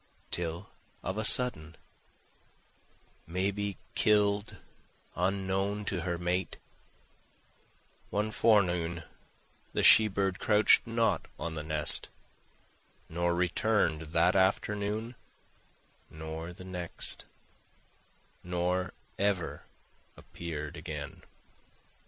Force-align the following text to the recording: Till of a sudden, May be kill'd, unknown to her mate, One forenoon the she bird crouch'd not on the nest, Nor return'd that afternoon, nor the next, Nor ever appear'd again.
Till 0.31 0.67
of 1.03 1.19
a 1.19 1.23
sudden, 1.23 1.77
May 3.27 3.51
be 3.51 3.77
kill'd, 3.93 4.57
unknown 5.13 5.85
to 5.85 6.01
her 6.01 6.17
mate, 6.17 6.57
One 8.09 8.31
forenoon 8.31 9.03
the 9.73 9.83
she 9.83 10.07
bird 10.07 10.39
crouch'd 10.39 10.87
not 10.87 11.27
on 11.37 11.53
the 11.53 11.61
nest, 11.61 12.09
Nor 13.09 13.35
return'd 13.35 14.07
that 14.07 14.35
afternoon, 14.35 15.13
nor 16.09 16.51
the 16.51 16.63
next, 16.65 17.25
Nor 18.43 18.93
ever 19.19 19.65
appear'd 20.17 20.77
again. 20.77 21.21